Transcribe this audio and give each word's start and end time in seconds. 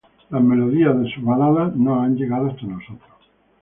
Las 0.31 0.41
melodías 0.41 0.99
de 0.99 1.13
sus 1.13 1.23
baladas 1.23 1.75
no 1.75 2.01
han 2.01 2.15
llegado 2.15 2.47
hasta 2.49 2.63
nosotros. 2.63 3.17